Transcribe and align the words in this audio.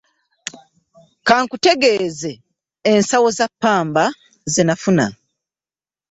Ka 1.27 1.35
nkutegeeze 1.43 2.31
ensawo 2.91 3.27
za 3.37 3.45
ppamba 3.51 4.03
ze 4.53 4.61
nafuna. 4.67 5.05